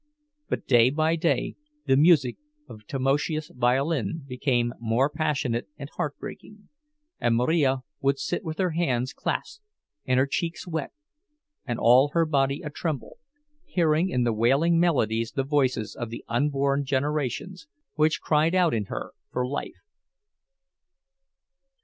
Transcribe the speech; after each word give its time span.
But 0.49 0.65
day 0.65 0.89
by 0.89 1.15
day 1.15 1.57
the 1.85 1.95
music 1.95 2.37
of 2.67 2.87
Tamoszius' 2.87 3.51
violin 3.53 4.23
became 4.27 4.73
more 4.79 5.11
passionate 5.11 5.67
and 5.77 5.91
heartbreaking; 5.95 6.69
and 7.19 7.35
Marija 7.35 7.83
would 7.99 8.17
sit 8.17 8.43
with 8.43 8.57
her 8.57 8.71
hands 8.71 9.13
clasped 9.13 9.61
and 10.07 10.17
her 10.19 10.25
cheeks 10.25 10.67
wet 10.67 10.91
and 11.67 11.77
all 11.77 12.09
her 12.13 12.25
body 12.25 12.63
a 12.63 12.71
tremble, 12.71 13.19
hearing 13.63 14.09
in 14.09 14.23
the 14.23 14.33
wailing 14.33 14.79
melodies 14.79 15.33
the 15.33 15.43
voices 15.43 15.95
of 15.95 16.09
the 16.09 16.25
unborn 16.27 16.83
generations 16.83 17.67
which 17.93 18.21
cried 18.21 18.55
out 18.55 18.73
in 18.73 18.85
her 18.85 19.11
for 19.31 19.45
life. 19.45 19.83